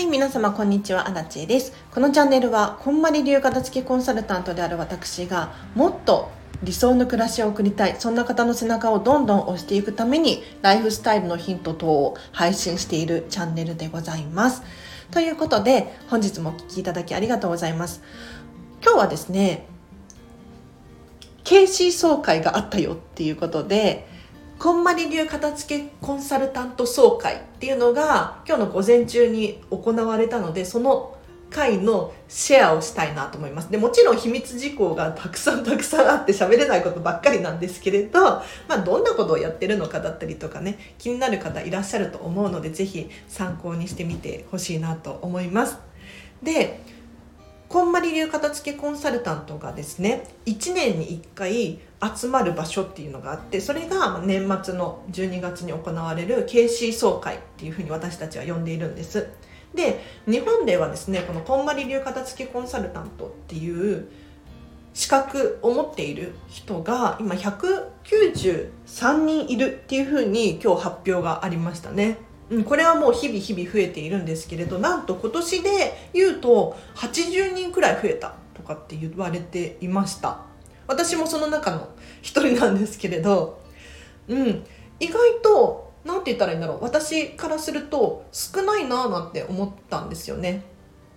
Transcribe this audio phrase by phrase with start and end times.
[0.00, 1.74] はい、皆様こんにちは、アラチェです。
[1.92, 6.30] このチャンネルは、こんまり流片付けコンサルタントである私が、もっと
[6.62, 14.62] 理想の暮らしを送りたい、そんな方の背中をどんどん押していくために、ライフスタイルのヒント等を配信しているチャンネルでございます。
[15.10, 18.00] ということで、本日もお聴きいただきありがとうございます。
[18.82, 19.66] 今日はですね、
[21.44, 24.08] KC 総会があったよっていうことで、
[24.60, 31.16] こんまり流片付けコンサルタント総会っていうのが今日の午前中に行われたのでその
[31.48, 33.70] 会のシェアをしたいなと思います。
[33.70, 45.78] でもちろん秘密事項がたくさんたくさんあって喋れないことばっかりなんですけれど、まあ、どんなことをやってるのかだったりとかね気になる方いらっしゃると思うので是非参考にしてみてほしいなと思います。
[46.42, 46.80] で
[47.70, 51.78] こんまり流片付けコンサルタントがですね1年に1回
[52.16, 59.28] 集まる場所っていうのがあってそれが年末の12月に行われる KC 総会っていうふうに私たちは呼んでいるんです。
[59.72, 64.08] で日本ではですねこのこんまり流片付けコンサルタントっていう
[64.92, 72.18] 資格を持っている人が今193人いるっていうふうに今日発表がありましたね。
[72.50, 75.70] うん、これはもう日々日々増えているんですけれどなんと今年で
[76.12, 80.40] 言うと80人くらい増えたとかって言われていました。
[80.88, 81.88] 私もその中の
[82.20, 83.62] 一人なんですけれど
[84.26, 84.64] うん
[84.98, 86.82] 意外と何て言ったらいいんだろう。
[86.82, 90.64] 私からすると少ないなーなんて思ったんですよね。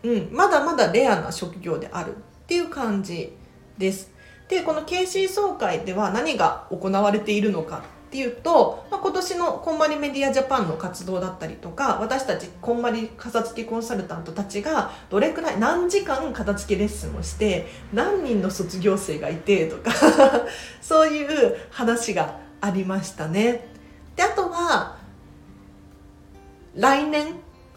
[0.04, 3.36] うんまだまだレアな職業であるっていう感じ
[3.78, 4.12] です。
[4.48, 7.84] でこの KC 総会では何が行われているのか
[8.14, 19.92] っていうと、まあ、今年のこんまりメディアジャパンの活動だったりとか私たちこんまり片付けコンサルタントたちがどれくらい何時間片付けレッスンをして何人の卒業生がいてとか
[20.80, 23.68] そういう話がありましたね。
[24.16, 24.98] であとは
[26.76, 27.34] 来年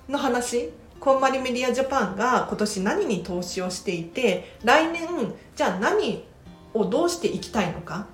[0.06, 0.70] の話
[1.00, 5.08] こんまりメディアジャパンが今年何に投資をしていて来年
[5.54, 6.26] じゃあ何
[6.74, 8.06] をどうしていきたいのか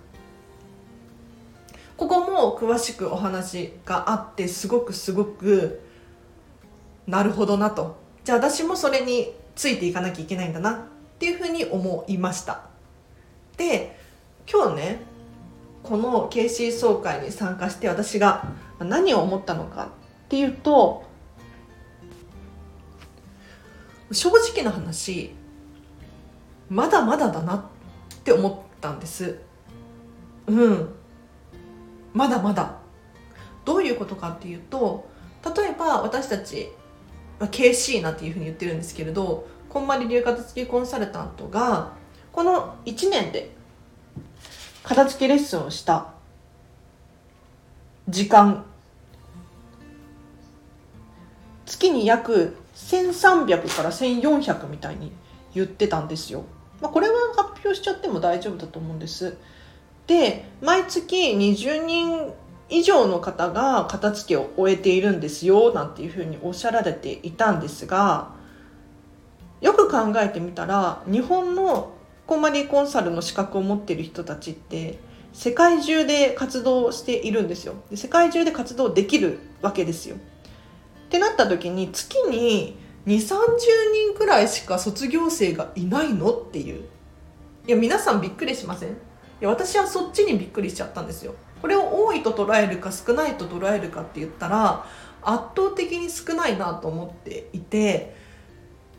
[2.03, 5.83] ここも詳しくお話があってすごくすごく
[7.07, 7.97] なるほどなと。
[8.25, 10.77] じゃあ私もそれについていかなきゃいけないんだなっ
[11.21, 12.63] ていうふうに思いました。
[13.57, 13.97] で
[14.53, 15.03] 今日ね
[15.85, 18.49] この KC 総会に参加して私が
[18.81, 19.89] 何を思ったのかっ
[20.29, 21.05] ていうと
[24.11, 25.31] 正直な話
[26.69, 27.63] まだまだだなっ
[28.25, 29.39] て思ったんです。
[30.49, 31.02] うん。
[32.13, 32.79] まだまだ
[33.65, 35.09] どういうことかっていうと
[35.57, 36.69] 例えば私たち
[37.41, 41.93] KC なんていうふうに言ってるんですけれどこんまり流片付けコンサルタントが
[42.33, 43.51] この1年で
[44.83, 46.13] 片付けレッスンをした
[48.09, 48.65] 時間
[51.67, 55.13] 月に約1300から1400みたいに
[55.55, 56.45] 言ってたんですよ。
[56.81, 59.37] まあ、これは発表しちゃっても大丈夫だと思うんです。
[60.07, 62.33] で毎月20人
[62.69, 68.31] 以上の方が片付けを終えているんですよなんていうふうにおっしゃられていたんですが
[69.61, 71.93] よく考えてみたら日本の
[72.27, 74.99] コンマリーコンサルの資格を持っている人たちって
[75.33, 77.75] 世界中で活動しているんですよ。
[77.91, 80.17] で世界中で活動できるわけですよ。
[80.17, 82.77] ってなった時に月に
[83.07, 83.39] 2 3 0
[84.13, 86.85] 人くらいしか卒業生がいないのっていう。
[87.67, 88.97] いや皆さんびっくりしません？
[89.45, 91.35] や私はそっちにびっくりしちゃったんですよ。
[91.61, 94.85] これを多いと捉えるか少ないと捉えるかって言ったら
[95.23, 98.17] 圧倒的に少ないなと思っていて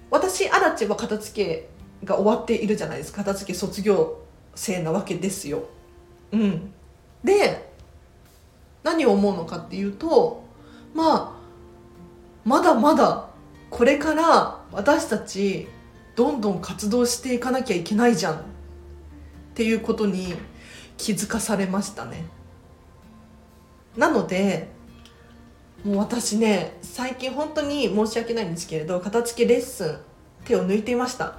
[0.09, 1.69] 私アラチは片付け
[2.05, 3.23] が終わっているじゃないですか。
[3.23, 4.19] 片付け卒業
[4.55, 5.63] 生なわけですよ。
[6.31, 6.73] うん、
[7.23, 7.71] で
[8.83, 10.43] 何を思うのかっていうと
[10.93, 11.43] まあ
[12.45, 13.29] まだまだ
[13.69, 15.67] これから私たち
[16.15, 18.52] どんどん活動していかなきゃいけないじゃん
[19.53, 20.33] っていうことに
[20.97, 22.25] 気づかされましたね。
[23.95, 24.67] なので
[25.83, 29.97] もう私ね最近本当に申し訳ないんですけれど片付けレッスン
[30.45, 31.37] 手を抜いていました、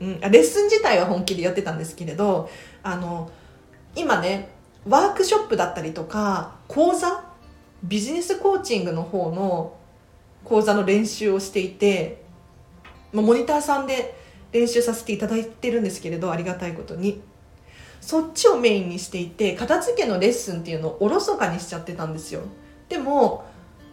[0.00, 2.48] うん、レッスン自体は本気でやってたんですけれど
[2.82, 3.30] あの
[3.94, 4.48] 今ね
[4.88, 7.24] ワークショップだったりとか講座
[7.82, 9.76] ビジネスコーチングの方の
[10.44, 12.22] 講座の練習をしていて
[13.12, 14.18] モニターさんで
[14.52, 17.20] 練習させていただいてるんですけれどありがたいことに。
[18.02, 22.42] そっちをメインにしていて片付けのレッスンっていうのをおろそかにしちゃってたんですよ。
[22.88, 23.44] でも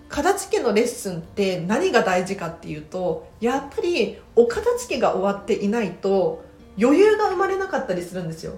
[0.10, 6.44] 片付けのレッスンって何が大事かっていうとやっぱりお片付けが終わっていないと
[6.82, 8.58] 余裕が生まれなかったりするんですよ。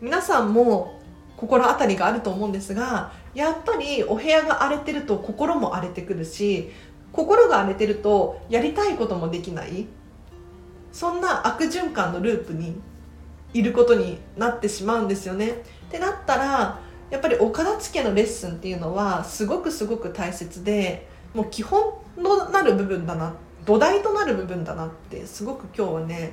[0.00, 1.00] 皆さんも
[1.36, 6.70] 心当たりがあると思うんですがやっぱりお部屋が荒れてると心も荒れてくるし
[7.12, 9.86] 心が荒れてるとやりたいこともできない。
[10.92, 12.74] そんな悪循環のループに
[13.58, 15.48] いることになってしまうんですよね。
[15.48, 15.52] っ
[15.90, 16.80] てなったら
[17.10, 26.32] やっぱりお片付けのレッスンっていうのはすごくすごく大切でもう基本のなる部分だな土台となる部分だなってすごく今日はね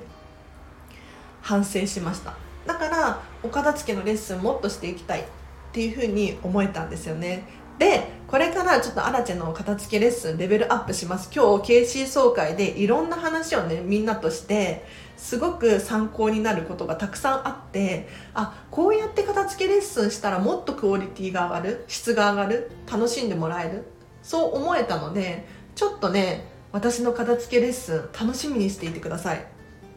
[1.42, 2.36] 反省しました
[2.66, 5.26] だからお片付けのレッスンもっとしていきたいっ
[5.72, 7.44] ていうふうに思えたんですよね
[7.80, 11.30] でこれからちょっとアラチェの片付けレッスンレベルアップします。
[11.34, 14.86] 今日 KC 総会でいろんな話をねみんなとして
[15.18, 21.86] すごく参考になることがたくさんあってあこうやって片付けレッスンしたらもっとクオリティが上がる？
[21.88, 22.72] 質が上がる？
[22.92, 23.84] 楽しんでもらえる？
[24.24, 29.46] そう思えたのでちょっとね私の片付けレッスン楽しみにしていてください。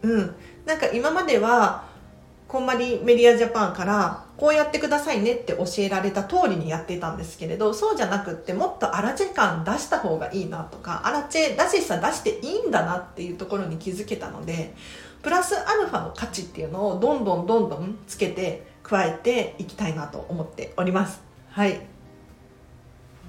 [0.03, 0.35] うん。
[0.67, 1.89] なんか今までは
[2.49, 14.75] こんまりメディアジャパンからこうやってくださいねって教えられた通りにやっていたんですけれどそうじゃなくってもっとアラチェ感出した方がいいなとかアラチェらしさ出していいんだなっていうところに気づけたので
[15.23, 21.21] プラスアルファの価値っていうのをどんどんどんどんつけて加えていきたいなと思っております。
[21.51, 21.81] はい。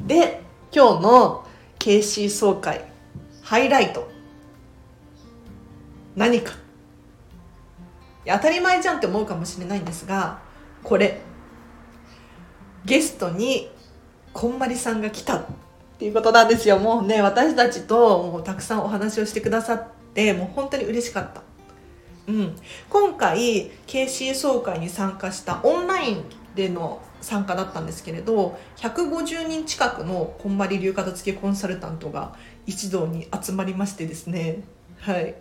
[0.06, 0.42] で
[0.72, 1.48] 今日の
[1.80, 2.86] KC 総会
[3.42, 4.08] ハイライト。
[6.16, 6.67] 何か。
[8.28, 10.40] 当たり前じゃんって思うかもしれないんですが
[10.84, 11.22] これ
[12.86, 13.70] ゲストに
[14.34, 15.46] こんまりさんが来たっ
[15.98, 16.78] ていうことなんですよ。
[16.78, 21.42] もうね私たちともうたくさんお話をしてくださってもう本当に嬉しかった。
[22.28, 22.56] うん、
[22.90, 26.24] 今回 KC 総会に参加したオンライン
[26.56, 32.36] での参加だったんですけれど150人近くのこんまり流片付けコンサルタントが
[32.66, 34.64] 一堂に集まりましてですね。
[35.00, 35.36] はい。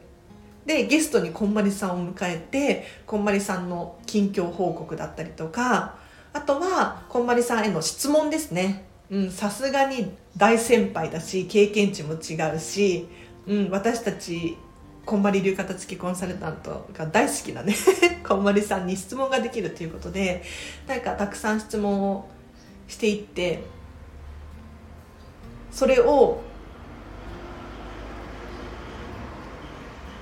[0.66, 5.96] でゲストにこんまりさんを迎えてこんまりさんの近況報告だったりとか
[6.32, 8.84] あとはこんまりさんへの質問ですね。
[9.30, 13.06] さすがに大先輩だし経験値も違うし、
[13.46, 14.58] うん、私たち
[15.04, 17.72] こんまり流片付きコンサルタントが大好きなね
[18.26, 20.42] こんまりさんに質問ができるということで
[20.88, 22.28] なんかたくさん質問を
[22.88, 23.62] していって
[25.70, 26.40] それを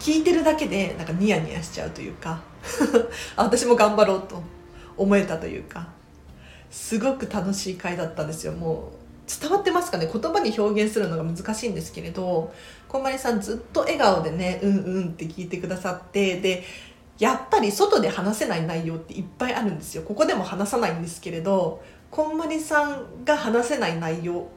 [0.04, 2.42] 聞いてるだけでなんかニヤニヤしちゃうというか
[3.36, 4.42] 私も頑張ろうと
[4.98, 5.88] 思えたというか
[6.70, 8.52] すごく楽しい回だったんですよ。
[8.52, 8.90] も
[9.26, 10.10] う伝わってますかね？
[10.12, 12.52] 言葉に表現するのが難しいんですけれど
[12.86, 16.64] こんまりさんずっと笑顔でねうんうんって聞いてくださってで
[17.18, 20.02] やっぱり外で話せない内容っていっぱいあるんですよ。
[20.02, 21.80] ここでも話さないんですけれど
[22.10, 24.48] こんまりさんが話せない内容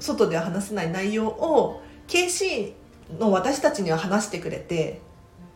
[0.00, 2.72] 外では話せない内容を KC
[3.18, 5.00] の私たちには話してくれて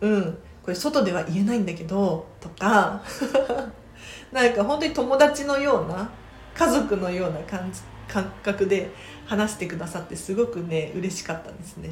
[0.01, 3.03] うんこれ外では言えないんだけどとか
[4.33, 6.11] なんか本当に友達のような
[6.55, 8.91] 家族のような感じ感覚で
[9.27, 11.91] 話してくださってすごくね嬉しかったんですね。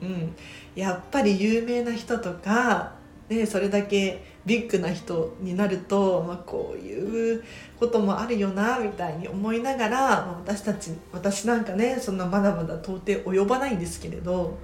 [0.00, 0.34] うん、
[0.74, 2.92] やっぱり有名な人とか、
[3.28, 7.44] ね、それだけビッグな人になると、まあ、こういう
[7.78, 14.58] こともあるよなみたいに思いながら、まあ、私たち私なんかねそんなまだまだ到底及ばないんですけれど、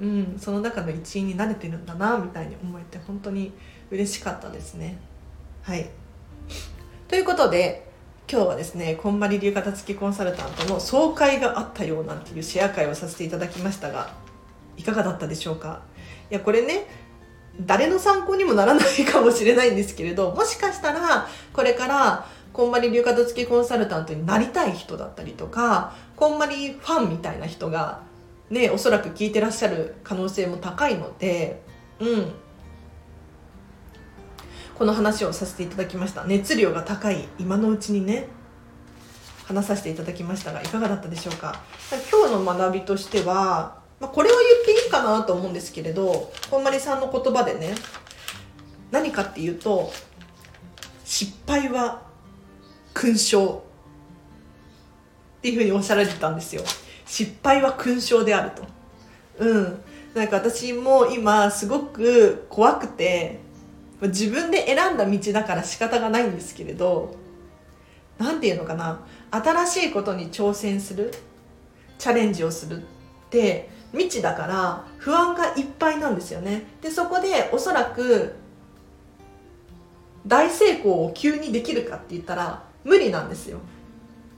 [0.00, 3.52] うん、その中の一員になれてるんだなみたいに思えて本当に
[3.90, 4.98] 嬉しかったですね。
[5.62, 5.88] はい
[7.08, 7.90] ということで
[8.30, 14.14] 今日はですねこんまり流片付きコンサルタントの総会があったようなんていうシェア会をさせていただきましたが
[14.76, 15.82] いかがだったでしょうか？
[16.30, 16.86] いやこれね
[17.60, 28.00] 誰の参考にもならないかもしれないんですけれどもしかしたらこれからこんまり流片付きコンサルタントになりたい人だったりとかこんまりファンみたいな人が
[28.50, 31.62] ねおそらく聞いてらっしゃる可能性も高いので
[32.00, 32.32] うん。
[34.74, 36.24] この話をさせていただきました。
[36.24, 38.26] 熱量が高い今のうちにね
[39.44, 41.60] 話させていただきましたがいかがだったでしょうか？
[42.10, 47.72] 今日の学びとしては、まあ、これは言っていいかなと思うんですけれどこんまりさんの言葉でね
[48.90, 49.92] 何かっていうと
[51.04, 52.02] 失敗は
[52.94, 53.62] 勲章
[55.38, 56.62] っていうふうにおっしゃられてたんですよ。
[57.06, 58.64] 失敗は勲章であると。
[59.38, 59.82] うん。
[60.14, 63.38] なんか私も今すごく怖くて
[64.00, 67.16] 自分で選んだ道だから仕方がないんですけれど
[68.18, 69.00] 何て言うのかな。
[69.30, 71.12] 新しいことに挑戦する
[71.98, 72.84] チャレンジをするっ
[73.30, 76.64] て未知だから不安がいっぱいなんですよね。
[76.80, 78.34] でそこでおそらく
[80.26, 83.58] 大成功を急にできるかって言ったら無理なんですよ。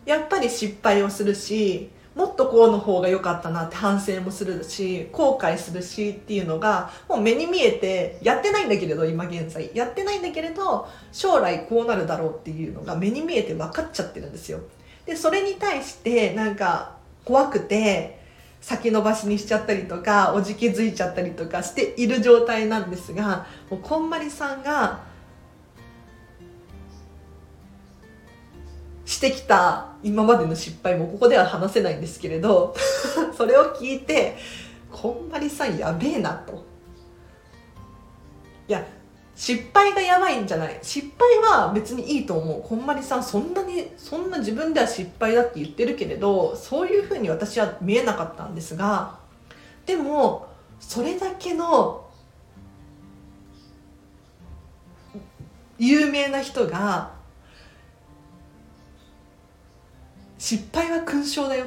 [0.06, 9.70] やっぱり失敗をするしもっとこうの方が良かったなって反省もするし後悔するしっていうのがもう目に見えてやってないんだけれど今現在。
[9.74, 14.60] やってないんだけれど将来こうなるだろうっていうのが目に見えて分かっちゃってるんですよ。
[15.06, 18.23] でそれに対してなんか怖くて
[18.64, 25.02] 先延ばしにしちゃったりとかおじけづいちゃったりとかしている状態なんですがもうこんまりさんが
[29.04, 32.74] してきた今までの失敗もここでは話せないんですけれど
[33.36, 34.38] それを聞いて
[34.90, 36.64] こんまりさんやべえなと。
[38.66, 38.82] いや
[39.36, 40.78] 失敗がやばいんじゃない。
[40.82, 42.62] 失敗は別にいいと思う。
[42.62, 49.18] こんまりさんそんなにそんな自分では失敗だって言ってるけれどそういうふうに私は見えなかったんですが
[49.86, 50.46] でも
[50.78, 52.08] それだけの
[55.78, 57.12] 有名な人が
[60.38, 61.66] 失敗は勲章だよ。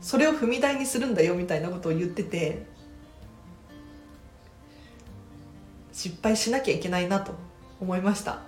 [0.00, 2.66] それを踏み台にするんだよみたいなことを言ってて
[6.00, 7.34] 失敗しなきゃいけないなと
[7.78, 8.38] 思いました。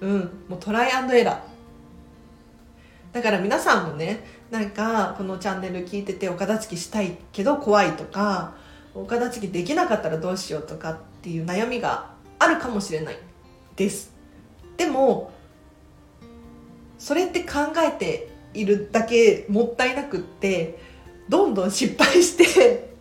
[0.00, 3.14] うんもうトライアンドエラー。
[3.14, 8.54] だから皆さんもねなんかこのチャンネル聞いててお片付けしたいけど怖いとか
[8.92, 12.10] お片付けできなかったらどうしようとかっていう悩みが
[12.40, 13.18] あるかもしれない
[13.76, 14.12] です。
[14.76, 15.30] でも
[16.98, 20.80] それって考えているだけもったいなくって
[21.28, 22.95] どんどん失敗して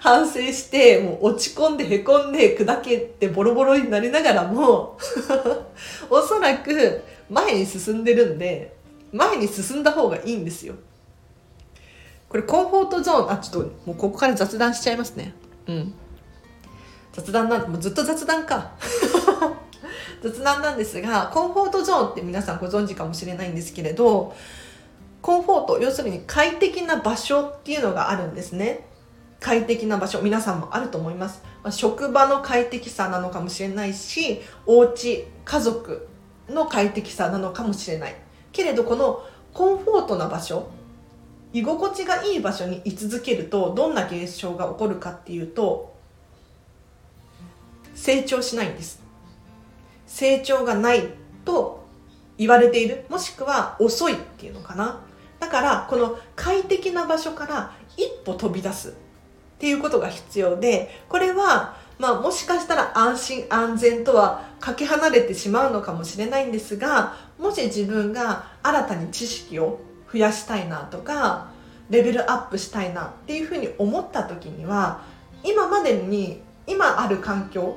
[0.00, 4.98] 反省してもう落ち込んでへこんで砕けてボロボロになりながらも
[6.08, 8.74] おそらく前に進んでるんで
[9.12, 10.74] 前に進んだ方がいいんですよ。
[12.28, 15.34] これコンフォートゾーンあちょっともうここから雑談しちゃいますね。
[15.66, 15.94] うん。
[17.12, 18.70] 雑談なんもうずっと雑談か。
[20.22, 24.34] 雑談なんですがコンフォートゾーンって皆さんご存知かもしれないんですけれど
[25.22, 28.86] コンフォート要するに快適な場所っていうのがあるんですね。
[29.40, 36.06] 快適な場所皆さんもあると思います、まあ、職場の快適さなのかもしれないしお家家族
[36.48, 38.16] の快適さなのかもしれない。
[38.52, 40.68] けれどこのコンフォートな場所
[41.52, 45.94] 居心地がいい場所に居続けるとどんな現象が起こるかっていうと
[47.94, 49.02] 成長しないんです。
[50.06, 51.08] 成長がない
[51.44, 51.86] と
[52.38, 53.04] 言われている。
[53.08, 55.00] もしくは遅いっていうのかな。
[55.38, 58.94] だからこの快適な場所から一歩飛び出す。
[59.60, 69.78] っていうことが必要でこれはまあもしかしたら安心安全とはかけ離れてしまうのかもしれないんですがもし自分が新たに知識を
[70.10, 71.50] 増やしたいなとか
[71.90, 75.02] レベルアップしたいなっていうふうに思った時には
[75.44, 77.76] 今までに今ある環境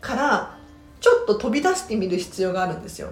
[0.00, 0.56] から
[1.00, 3.08] ちょっと飛び出してみる必要があるんですよ。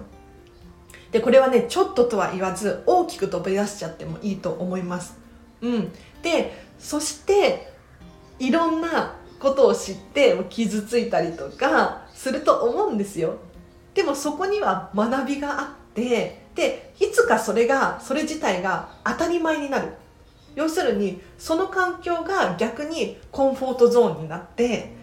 [1.11, 5.17] でこれはねちょっととは言わず大きく飛び出しちゃってもいいと思います。
[5.61, 5.91] うん。
[6.21, 7.73] でそして
[8.39, 13.37] いろんなことを知って傷ついたりとかすると思うんですよ。
[13.93, 19.93] でもそこには学びがあってでいつかそれがそれ自体が当たり前になる。
[20.55, 24.93] 要するにその環境が逆にコンフォートゾーンになって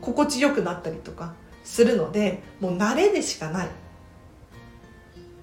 [0.00, 3.68] 心地よくなったりとかするのでもう慣れでしかない。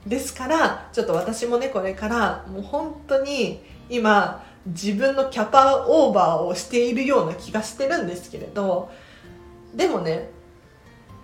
[0.05, 8.91] ですからちょっと私もねこれからもう本当に今自分のキャパオーバーをしているような気がしてるんですけれど
[9.73, 10.29] でもね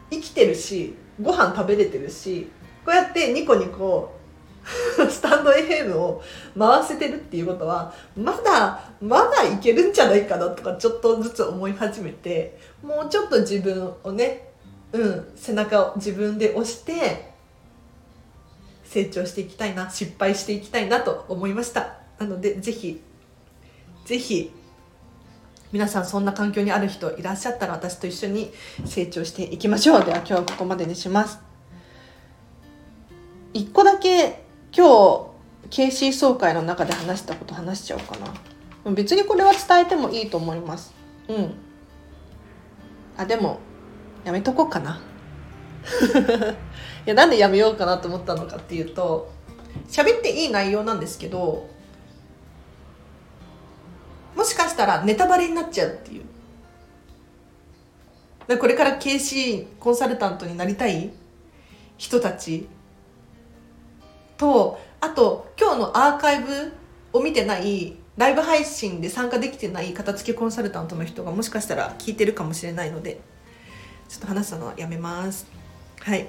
[0.09, 2.49] 生きてるしご飯食べれてるし
[2.85, 4.15] こうやってニコニコ
[5.09, 6.21] スタンド FM を
[6.57, 14.49] 回せてるっていうことはまだまだいけるんじゃないかなとかちょっとずつ思い始めてもうちょっと自分をね
[14.91, 17.33] うん背中を自分で押して
[18.83, 21.95] 成長していきたいな失敗していきたいなと思いました。
[22.19, 23.01] なのでぜひ
[24.07, 24.53] ぜひ
[25.73, 28.53] 皆さんそんな環境にある人いらっしゃったら私と一緒に
[28.85, 30.05] 成長していきましょう。
[30.05, 31.39] では今日はここまでにします。
[33.53, 35.27] 一個だけ今
[35.69, 38.15] 日 KC 総会の中で話したこと話しちゃおうか
[38.85, 38.91] な。
[38.93, 40.93] 別にこれは伝えてもいいと思います。
[41.27, 41.53] うん。
[43.17, 43.59] あでも
[44.23, 45.01] やめとこうかな。
[47.05, 49.33] いやなんでやめようかなと思ったのかっていうと
[49.89, 51.75] 喋っていい内容なんですけど
[54.37, 56.23] もしかしたらネタバレになっちゃうっていう。
[58.47, 61.11] でこれから KC コンサルタントになりたい？
[61.97, 62.67] 人たち。
[64.37, 66.71] とあと今日のアーカイブ
[67.11, 73.19] を見てないライブ配信で参加できてない片付けコンサルタントの人がもしかしたら聞いてるかもしれないので
[74.07, 75.47] ちょっと話すのはやめます。
[75.99, 76.27] はい。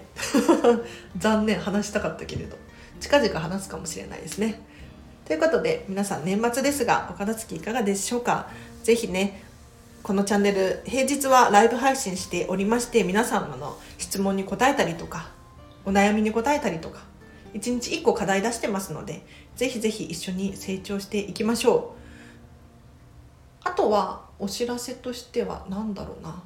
[1.19, 1.61] 残念。
[1.61, 2.57] 話したかったけれど。
[3.01, 4.61] 近々話すかもしれないですね。
[5.29, 8.49] ということで皆さん年末ですがお片付きいかがでしょうか？
[8.83, 9.43] 是非ね
[10.03, 15.29] このチャンネル平日はライブ配信しておりまして皆様の質問に答えたりとか
[15.85, 17.01] お悩みに答えたりとか
[17.53, 19.23] 1日1個課題出してますので
[19.55, 21.95] ぜひぜひ一緒に成長していきましょ
[23.65, 23.69] う。
[23.69, 26.43] あとはお知らせとしては何だろうな？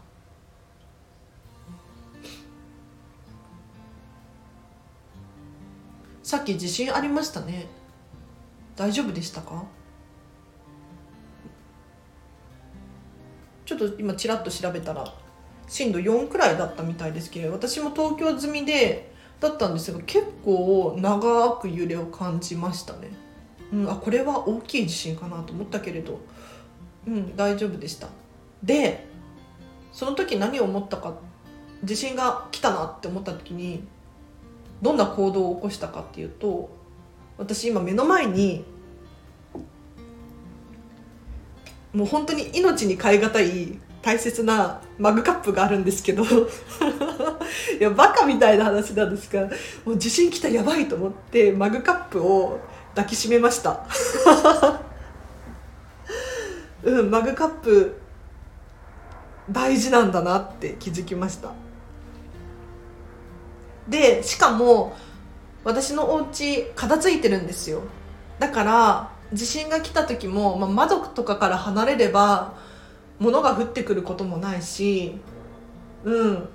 [6.24, 7.68] さっき地震ありましたね。
[8.76, 9.64] 大丈夫でしたか？
[13.64, 15.04] ちょっと今ちらっと調べたら
[15.68, 23.10] 震度4くらいだったみたいですけど私も東京済みでだったんですが結構長く揺れを感じましたね、
[23.72, 26.20] うん、あこれは大きい地震かなと思ったけれど
[27.06, 28.08] うん大丈夫でした。
[28.62, 29.06] で
[29.92, 31.14] その時何を思ったか
[31.84, 33.84] 地震が来たなって思った時に
[34.80, 36.70] どんな行動を起こしたかっていうと
[37.38, 38.64] 私今目の前に
[41.92, 46.26] もう本当に命に代え難い大切なマグカップがあるんですけど い
[47.80, 49.48] やバカみたいな話なんですが
[49.84, 52.58] もう地震来たやばいと思ってマグカップを
[52.94, 53.86] 抱きしめました。
[56.82, 57.96] うんマグカップ
[59.50, 61.52] 大事なんだなって気づきました。
[63.88, 64.96] でしかも
[65.64, 67.82] 私のお家片付いてるんですよ。
[68.38, 72.54] だから地震が来た時も、まあ、窓とかから離れれば
[73.18, 75.18] 物が降ってくることもないし
[76.04, 76.48] うん。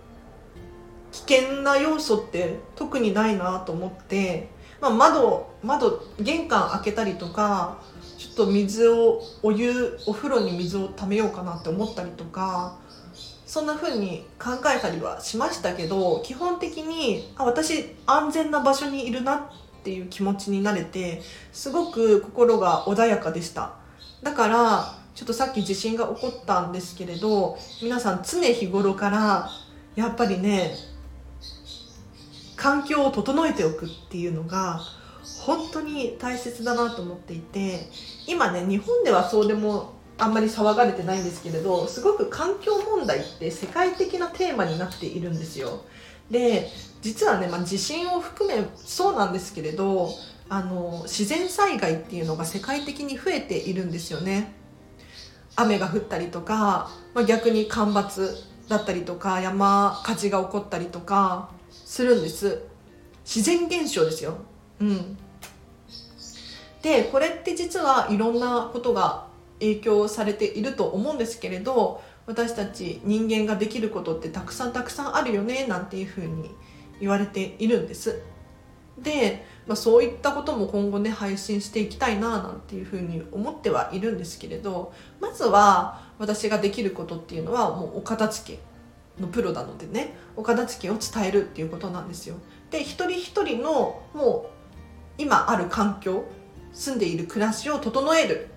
[1.12, 4.50] 危険な要素って特にないなと思って、
[4.82, 7.82] まあ、窓窓玄関開けたりとか
[8.18, 12.78] ちょっと水をお湯お風呂に水をためようかなって思ったりとか
[13.58, 19.42] そんな風に考えたりはしましたけど基本的にあ私安全な場所にいるなっ
[19.84, 23.74] ていう気持ちになれてすごく心が穏やかでした。
[24.22, 29.50] だからちょっとさっき地震が起こったんですけれど皆さん常日頃から
[29.96, 30.76] やっぱりね
[32.56, 34.82] 環境を整えておくっていうのが
[35.48, 37.88] 本当に大切だなと思っていて
[38.28, 45.82] 今ね日本ではそうでもあんまり騒がれてないんですけれどすごく環境問題って世界的なテーマになっているんですよ。
[46.32, 46.70] で
[47.02, 50.10] 実はね、まあ、地震を含めそうなんですけれど
[50.50, 54.54] あの自然災害っていうのが世界的に増えているんですよね。
[55.56, 58.36] 雨が降ったりとか、まあ、逆に干ばつ
[58.68, 62.62] だったりとか山火事が起こったりとかするんです
[63.26, 64.38] 自然現象ですよ。
[64.80, 65.18] うん、
[66.82, 69.27] でこれって実はいろんなことが
[69.60, 76.52] 影響されていると思うんですけれど私たち人間ができることってたくさんたくさんあるよねなんていうふうに
[77.00, 78.22] 言われているんです。
[78.98, 92.36] で、まあ、そういったことも今後ね配信していきたいななんていうふうに思ってはいるんですけれどまずは私ができることっていうのはもうお片付けのプロなのでねお片付けを伝えるっていうことなんですよ。
[92.72, 96.26] で一人一人のもう今ある環境
[96.74, 98.50] 住んでいる暮らしを整える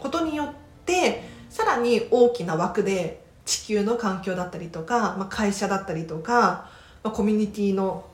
[0.00, 0.48] ことによっ
[0.84, 6.70] てさらに大きな枠で地球の環境だったりとか、まあ、会社だったりとか、
[7.02, 8.04] まあ、コミュニティの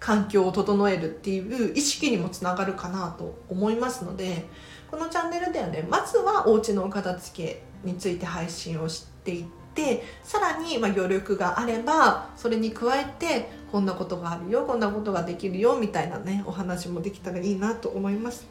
[0.00, 4.44] 環境を整えるっていう意識にもつながるかなと思いますので
[4.90, 18.46] このチャンネルではねまずはお家のお片付けについて配信をしていってさらにま余力があればそれに加えてこんなことがあるよこんなことができるよみたいなねお話もできたらいいなと思います。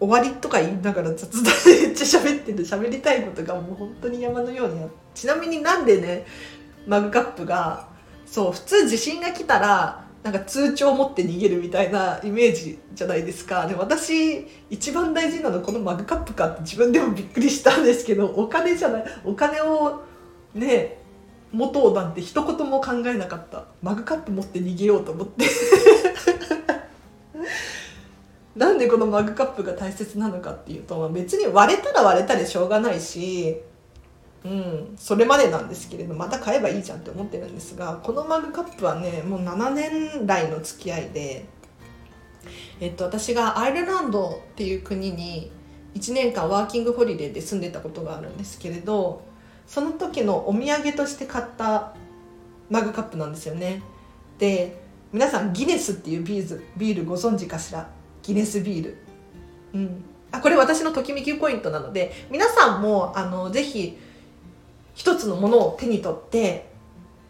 [0.00, 6.26] 終わりとか言いながら雑談でめっちゃ喋ってて喋りたいことがもう本当に山のようにあちなみになんでね
[6.86, 7.88] マグカップが
[8.24, 13.66] そう普通地震が来たらなんか通帳を持って逃げるみたいなイメージじゃないですか。
[13.66, 20.02] で私一番大事なのこのマグカップかって自分でもびっくりしたんですけどお金じゃないお金を
[20.54, 20.98] ね
[21.52, 23.66] 持とうなんて一言も考えなかった。
[23.82, 25.44] マグカップ持って逃げようと思って。
[28.60, 33.56] なんでこのマグカップが大切なのかっていうと、別に割れたら割れたでしょうがないし、
[34.44, 41.46] うん、それまでなんですけれどまた買えばいいじゃんって思ってるんですがこのマグカップはねもう7年来の付き合いで、
[42.80, 45.50] えっと、私がアイルランドっていう国に
[45.94, 49.22] 1年間ワーキングホリデーで住んでたことがあるんですけれど
[49.66, 51.94] その時のお土産として買った
[52.70, 53.82] マグカップなんですよね。
[54.38, 54.80] で
[55.12, 57.99] 皆さんギネスっていうビーズビールご存知かしら？
[58.22, 58.98] ギネスビール。
[59.74, 60.04] うん。
[60.32, 63.98] あ、これ私のときめきポイントなので、皆さんも、あの、ぜひ、
[64.94, 66.70] 一つのものを手に取って、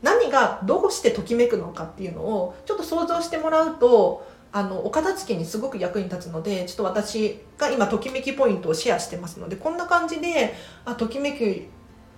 [0.03, 11.63] 何がどうしてときめくのかっていうのを、ちょっと想像してもらうと、あの、お片付けにすごく役に立つので、ちょっと私が今、ときめきポイントをシェアしてますので、こんな感じで、あ、ときめく、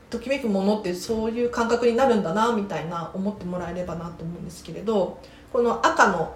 [0.08, 5.18] ときめくものってそういう感覚になるんだな、みたいな思ってもらえればなと思うんですけれど、
[5.52, 6.34] この赤の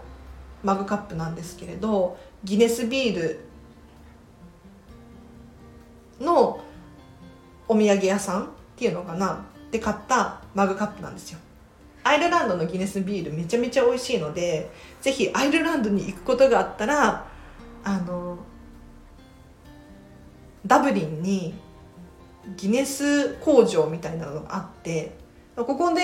[0.63, 3.41] マグカップなんですけれどギネスビール
[6.21, 6.61] の
[7.69, 11.39] お土産屋さんっていうのかなで買ったマグカップなんですよ。
[12.05, 17.27] アイルランドのギネスビールめちゃめちゃ美味しいのでぜひアイルランドに行くことがあったら
[17.83, 18.39] あの
[20.65, 21.55] ダブリンに
[22.57, 25.17] ギネス工場みたいなのがあって
[25.57, 26.03] ここで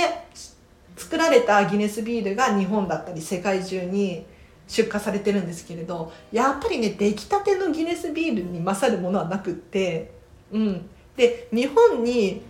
[0.97, 4.27] 作られたギネスビールが日本だったり世界中に
[4.73, 10.13] 出荷されてるんですけれどやっぱりね出来たてのギネスビールに勝るものはなくって
[10.51, 10.89] うん。
[11.15, 12.41] で日本に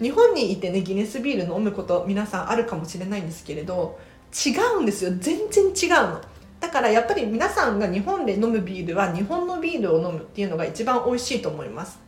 [0.00, 4.00] 日本にいてねギネスビール飲むこと皆さんあるかもしれないんですけれど
[4.34, 5.12] 違うんですよ。
[5.20, 6.20] 全然違うの。
[6.58, 12.00] だからやっぱり皆さんが日本で飲むビールは日本のビールを飲むっていうのが一番美味しいと思います。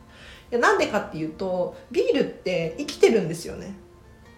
[0.51, 3.75] なんでかっていうとビールって生きてるんですよね。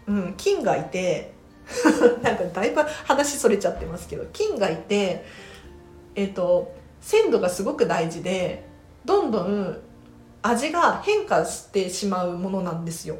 [0.06, 0.34] うん。
[0.38, 1.34] 菌がいて
[2.24, 5.24] なんかだいぶ話それちゃってますけど菌がいて
[6.16, 8.66] えっ、ー、と鮮度がすごく大事で
[9.06, 9.78] どんどん
[10.42, 13.18] 味が変化してしまうものなんですよ。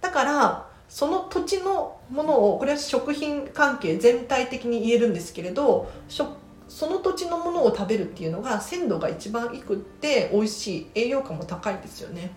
[0.00, 12.30] だからその土地のものをこれは食品関係全体的に言えるんですけれどその土地のものを食べるっていうのが鮮度が一番いくって美味しい栄養価も高いですよね。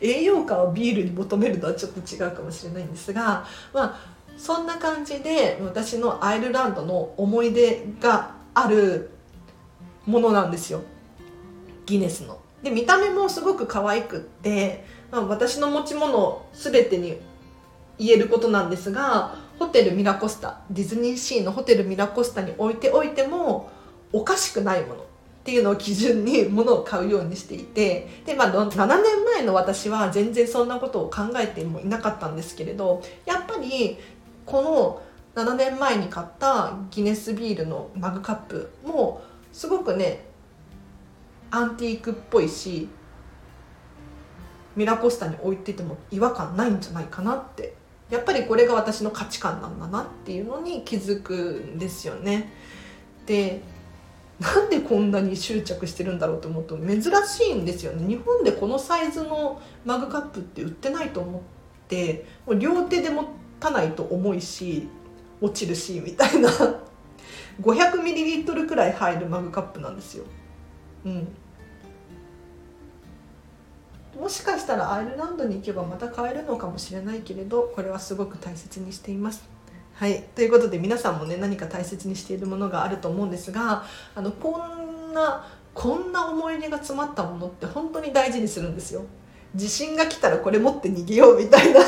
[0.00, 9.10] 栄養価をビールに求めるのはちょっと違うかもしれないんですがまあそんな感じで私のアイルランドの思い出がある
[10.06, 10.82] ものなんですよ
[11.86, 12.38] ギネスの。
[12.62, 17.16] で見た目もすごく可愛くって、まあ、私の持ち物全てに
[17.98, 23.70] 言えることなんですがホテルミラコスタディズニーシーのホテルミラコスタに置いておいても
[24.12, 25.00] おかしくないもの
[25.40, 33.98] っていうのを基準に物を買うようにしていてで、まあ、7年前の私は全然そんなことを考えてもいなかったんですけれどやっぱり
[34.50, 34.62] こ
[35.36, 40.24] の7年前に買ったギネスビールのマグカップもすごくね
[41.52, 42.88] アンティークっぽいし
[44.74, 47.74] ミラコスタに置いてても違和感ないんじゃないかなって
[48.10, 52.52] やっぱりこれが私の価値観なんだなっていうのに気づくんですよね。
[53.26, 53.62] で
[54.40, 61.40] なんでこんなに執着してるんだろうと思うと珍しいんですよね日本でこのサイズのマグカップって売ってないと思っ
[61.88, 63.22] てもう両手で持
[63.60, 64.88] たないと重いし
[65.40, 66.50] 落ちるしみたいな
[67.62, 70.24] 500ml くらい入るマグカップなんですよ。
[71.04, 71.28] うん
[74.18, 79.48] もしかしたらアイルランドに行けばまた買えるのかもしれないけれどこれはすごく大切にしています。
[79.94, 89.04] はいということで皆さんもね何か大切にしているものがあると思うんですがあのこんなこんな思い出が詰まったものって本当に大事にするんですよ。
[89.54, 91.80] 地震が来たらこれ持って逃げようみたいな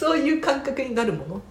[0.00, 1.42] そういう感覚になるも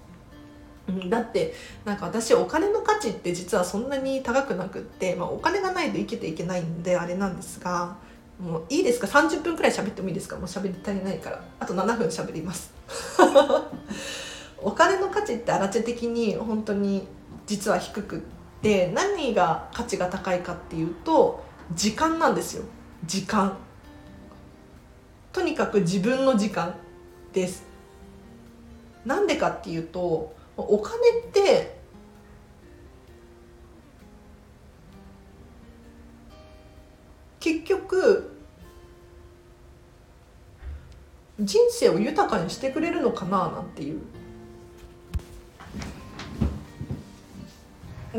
[0.87, 1.07] の？
[1.07, 1.53] だって
[1.85, 7.95] なんか私お金の価値って実はそんなに高くなくって、まあ、お金がないと生きていけないんであれなんですが
[8.39, 10.35] もういいですか？30分くらい喋ってもいいですか？
[10.37, 11.43] もう喋り足りないから。
[11.59, 12.73] あと7分喋ります。
[14.57, 17.07] お金の価値ってアラチェ的に本当に
[17.45, 18.19] 実は低くっ
[18.63, 21.43] て何が価値が高いかっていうと
[21.75, 22.63] 時間なんですよ。
[23.05, 23.55] 時間。
[25.31, 26.73] とにかく自分の時間
[27.31, 27.68] です。
[29.09, 31.75] なんでかっていうとお金って
[37.39, 38.35] 結局
[41.39, 44.01] 人生を豊かにしてくれるのかななんていう。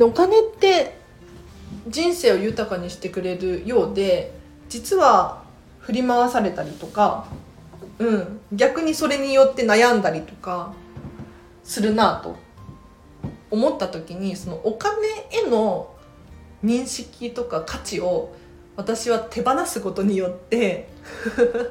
[0.01, 0.99] お金って
[1.87, 4.33] 人生を豊かにしてくれるようで
[4.69, 5.45] 実は
[5.79, 7.27] 振り回されたりとか、
[8.01, 10.75] うん、逆にそれによって悩んだりとか
[11.63, 12.51] するなと。
[13.51, 15.93] 思った時にそのお金への
[16.65, 18.35] 認識とか価値を
[18.77, 20.89] 私は手放すことによって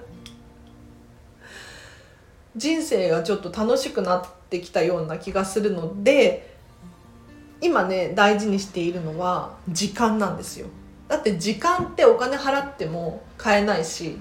[2.56, 6.58] 人生がちょっと楽しくなってきたような気がするので
[7.62, 10.68] 今ね大事にしているのは時間なんですよ。
[11.08, 14.20] だって時間ってお金払っても買えないし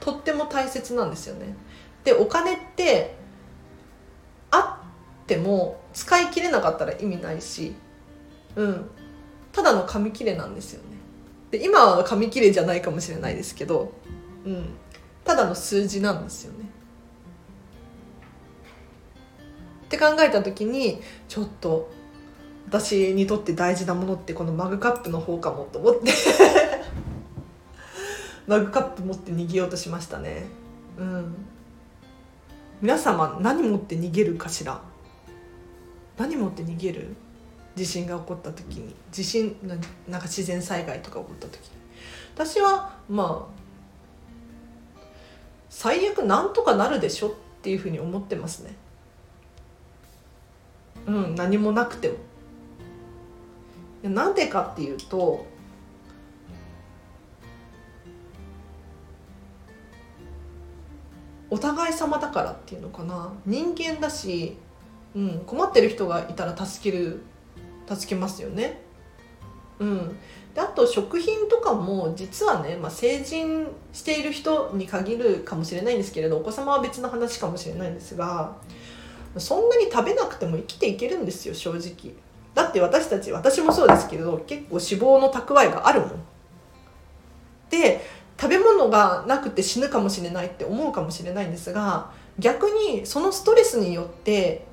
[0.00, 1.54] とっても大切なんですよね。
[2.04, 3.14] でお金って
[4.50, 4.80] あ
[5.22, 7.74] っても使い切れなかったら意味ないし
[8.56, 8.90] うん。
[9.52, 10.96] ただの紙切れなんですよね。
[11.50, 13.92] で今は紙切れじゃないかもしれないですけど、
[14.44, 14.70] うん、
[15.24, 16.68] ただの数字なんですよね。
[19.86, 21.90] って考えた時にちょっと
[22.68, 26.12] 私にとって大事なものってこのマグカップの方かもと思って。
[28.50, 30.42] マグカップ持って逃げようとしましたね。
[30.98, 31.36] うん、
[32.82, 34.80] 皆様何持って逃げるかしら？
[36.18, 37.14] 何持って逃げる？
[37.76, 38.92] 地震が起こった時に。
[39.12, 39.56] 地震
[40.08, 41.70] なんか自然災害とか起こった時に。
[42.34, 43.60] 私はまあ
[45.68, 47.32] 最悪なんとかなるでしょっ
[47.62, 48.74] ていうふうに思ってますね。
[51.06, 52.16] うん何もなくても。
[54.10, 55.46] なんでかっていうと
[61.50, 63.32] お互い様だからっていうのかな。
[63.44, 64.56] 人間だし、
[65.14, 67.22] うん、困ってる人がいたら助ける
[67.88, 68.80] 助けますよね。
[69.80, 70.08] うん、
[70.54, 78.56] であと食品とかも実はね、まあ、成人している人に限るかもしれないんですけれどお子様は別の話かもしれないんですが
[79.38, 82.14] そんなに食べなくても生きていけるんですよ正直。
[82.54, 86.10] だって私たち私もそうですけど結構脂肪の蓄えがあるもん。
[87.70, 88.04] で
[88.40, 94.64] 食べ物がなくて死ぬかもしれないって思うかもしれないんですが逆にそのストレスによって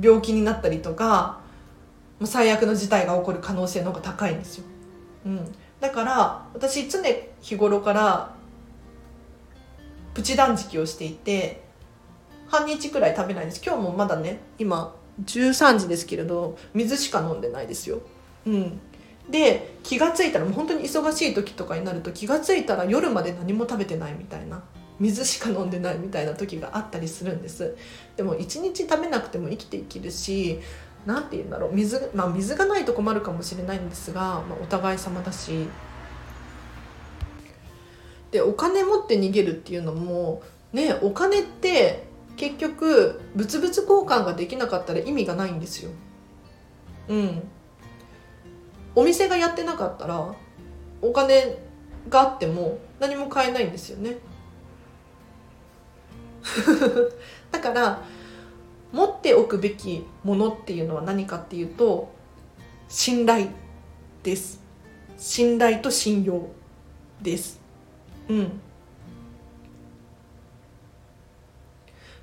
[0.00, 1.40] 病気になったりとか
[2.24, 4.64] 最悪の事態が起こる可能性の方が高いんですよ、
[5.26, 7.00] うん、だから私常
[7.40, 8.34] 日頃から
[10.14, 11.62] プチ断食をしていて
[12.48, 13.62] 半日くらい食べないです。
[13.64, 18.00] 今日もまだね今13時ですけれど水しか飲んでないですよ。
[18.46, 18.80] うん。
[19.30, 24.62] で気が付いたらもう本当に忙しい時とかになると気が付いたら夜まで何も食べてないみたいな
[24.98, 27.76] 水しか飲んでないみたいな時があったりするんです。
[28.16, 30.60] でも1日食べなくても生きていけるし
[31.06, 35.68] 何て言うんだろう水,、まあ、水がないと困るかもしれないんですが、まあ、お互い様だし。
[38.30, 40.42] でお金持って逃げるっていうのも
[40.74, 45.90] ねお金って結局物々交換ができなかったら意味がないんですよ。
[47.08, 47.42] うん。
[48.94, 50.34] お店がやってなかったら
[51.02, 51.58] お金
[52.08, 54.16] があっても何も買えないんですよね。
[57.50, 58.02] だから
[58.92, 62.08] 持っておくべきものっていうのは何かっていうと
[62.88, 63.48] 信頼
[64.22, 64.62] です。
[65.16, 66.48] 信頼と信用
[67.20, 67.60] です。
[68.28, 68.60] うん。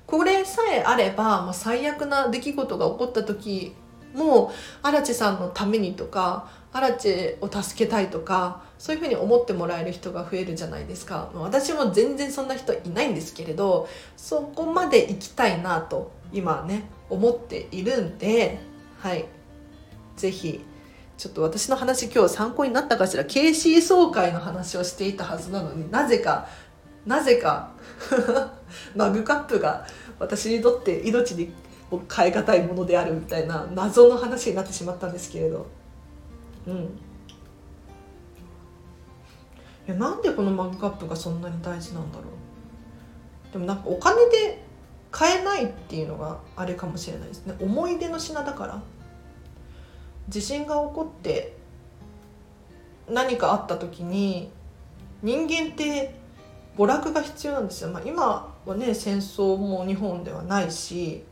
[0.06, 3.74] これさえあれば、まあ、最悪な出来事が起こった時
[4.16, 4.52] も
[4.82, 11.30] 荒地さんのためにとか荒地を助けたいとかそういうふうに思ってもらえる人が増えるじゃないですか。
[11.34, 18.58] 私も全然そんな人いないんですけれどそこまで行きたいなと今ね思っているんで
[18.98, 19.26] はい。
[20.16, 20.64] 是非
[21.18, 23.24] ちょっと私の話今日参考になったかしら。
[23.24, 26.46] KC 総会の話をしていたはずなのになぜか
[27.06, 27.70] なぜか
[28.94, 29.86] マグカップが
[30.18, 31.52] 私にとって命に
[31.90, 35.66] 変え難いものであるみたいな謎の話になってしまったんですけれど。
[36.66, 36.74] うん。
[36.74, 36.78] い
[39.90, 42.24] やなんでこのマグカップがそんなに大事なんだろ
[43.50, 43.52] う。
[43.52, 44.64] でもなんかお金で
[45.12, 47.54] 買えないっていうのがあれかもしれないですね。
[47.60, 48.82] 思い出の品だから。
[50.28, 51.56] 地震が起こって
[53.08, 54.50] 何かあった時に
[55.22, 56.14] 人間って
[56.76, 61.24] 娯楽が必要なんですよ、まあ、今はね戦争も日本ではないし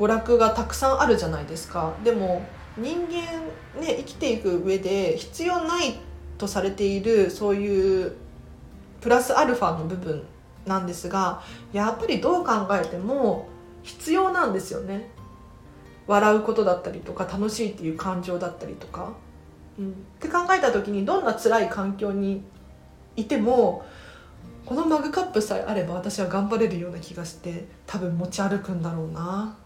[0.00, 2.42] 娯楽がたくさんあるじゃないですかでも
[2.78, 3.12] 人間
[3.78, 5.98] ね生きていく上で必要ない
[6.38, 8.16] とされているそういう
[9.02, 10.22] プラスアルファの部分
[10.64, 11.42] なんですが
[11.74, 13.46] やっぱりどう考えても
[13.82, 15.10] 必要なんですよね
[16.06, 19.12] 笑うことだったりとか楽しいっていう感情だったりとか。
[19.78, 22.42] うん、って考えた時にどんな辛い環境に
[23.16, 23.84] いても
[24.66, 29.56] このマグカップさえあれば私は頑張れるような気がして多分持ち歩くんだろうな。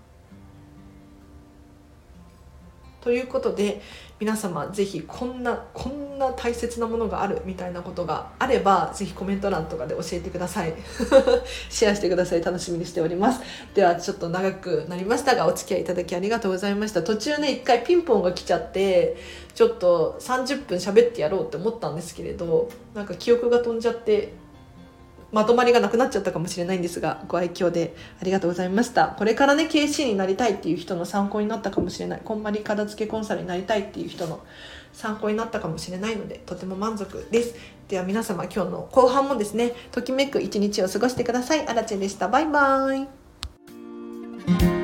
[3.05, 3.83] ということで
[4.19, 10.73] 皆様ぜひこんなこんな大切なものがあるみたいなことがあればぜひコメント欄とかで教えてください。
[11.69, 12.43] シェアしてください。
[12.43, 13.41] 楽しみにしております。
[13.75, 17.03] ではちょっと長くなりましたがお付き合いいただきありがとうございました。
[17.03, 19.17] 途中ね一回ピンポンが来ちゃって
[19.55, 24.33] ちょっと30分喋ってやろうって思ったんですけれどなんか記憶が飛んじゃって
[25.35, 29.09] まとまりがなくなっちゃったかもしれないんですがご愛嬌でありがとうございました。
[29.09, 32.21] これからね KC になりたいっていう人の参考になったかもしれない。
[32.25, 34.41] こんまり片付けコンサルになりたいっていう人の
[34.93, 37.57] 参考になったかもしれないのでとても満足です。
[37.89, 41.67] では皆様今日の後半もですねときめく一日を過ごしてください。
[41.67, 42.29] あらちでした。
[42.29, 43.05] バイバー
[44.81, 44.84] イ。